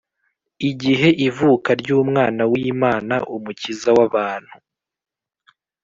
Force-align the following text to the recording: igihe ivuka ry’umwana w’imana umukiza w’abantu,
igihe 0.69 1.09
ivuka 1.27 1.69
ry’umwana 1.81 2.41
w’imana 2.51 3.15
umukiza 3.35 3.89
w’abantu, 3.97 4.53